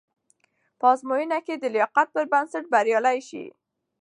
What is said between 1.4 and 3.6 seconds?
کې د لایقت پر بنسټ بریالي شئ.